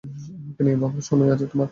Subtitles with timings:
[0.03, 1.69] আমাকে নিয়ে ভাবার সময় আছে তোমার?